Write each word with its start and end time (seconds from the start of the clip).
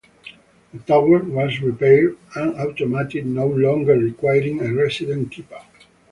The 0.73 0.79
tower 0.79 1.19
was 1.19 1.61
repaired 1.61 2.17
and 2.35 2.55
automated, 2.55 3.27
no 3.27 3.45
longer 3.45 3.93
requiring 3.93 4.59
a 4.59 4.73
resident 4.73 5.31
keeper. 5.31 5.61